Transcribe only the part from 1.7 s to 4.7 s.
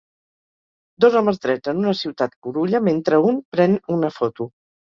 en una ciutat curulla mentre un pren una foto